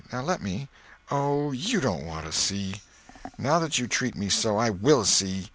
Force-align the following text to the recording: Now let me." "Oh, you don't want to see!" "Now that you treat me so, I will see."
Now 0.11 0.21
let 0.23 0.41
me." 0.41 0.67
"Oh, 1.11 1.51
you 1.51 1.79
don't 1.79 2.07
want 2.07 2.25
to 2.25 2.31
see!" 2.31 2.81
"Now 3.37 3.59
that 3.59 3.77
you 3.77 3.85
treat 3.85 4.15
me 4.15 4.29
so, 4.29 4.57
I 4.57 4.71
will 4.71 5.05
see." 5.05 5.47